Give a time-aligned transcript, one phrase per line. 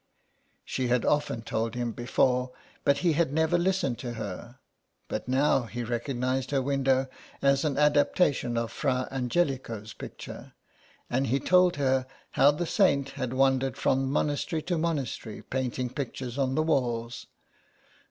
[0.65, 2.53] She had often told him before
[2.83, 4.57] but he had never listened to her
[5.07, 7.05] But now he recognised her window
[7.43, 10.55] as an adaptation of Fra Angelico's picture,
[11.07, 16.35] and he told her how the saint had wandered from monastery to monastery painting pictures
[16.39, 17.27] on the walls.